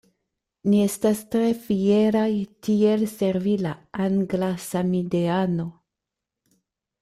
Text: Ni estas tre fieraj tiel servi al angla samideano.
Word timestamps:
Ni 0.69 0.77
estas 0.85 1.19
tre 1.35 1.49
fieraj 1.65 2.31
tiel 2.69 3.05
servi 3.13 3.55
al 3.61 3.69
angla 4.09 4.51
samideano. 4.67 5.71